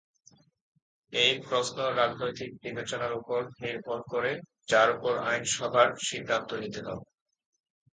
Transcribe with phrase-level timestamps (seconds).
[1.13, 4.31] এ প্রশ্ন রাজনৈতিক বিবেচনার ওপর নির্ভর করে,
[4.67, 7.01] যার ওপর আইনসভার সিদ্ধান্ত নিতে হয়।